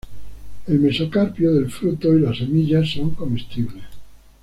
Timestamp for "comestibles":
3.11-3.83